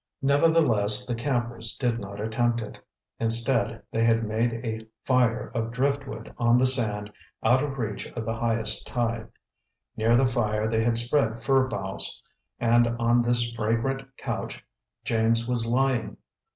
[0.23, 2.79] Nevertheless, the campers did not attempt it.
[3.19, 8.25] Instead, they had made a fire of driftwood on the sand out of reach of
[8.25, 9.27] the highest tide.
[9.95, 12.19] Near the fire they had spread fir boughs,
[12.59, 14.65] and on this fragrant couch
[15.05, 16.17] James was lying.